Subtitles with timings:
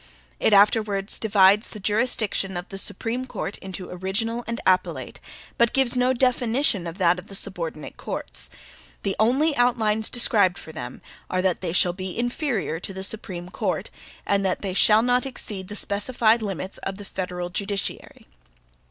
[0.39, 5.19] It afterwards divides the jurisdiction of the Supreme Court into original and appellate,
[5.59, 8.49] but gives no definition of that of the subordinate courts.
[9.03, 13.49] The only outlines described for them, are that they shall be "inferior to the Supreme
[13.49, 13.91] Court,"
[14.25, 18.25] and that they shall not exceed the specified limits of the federal judiciary.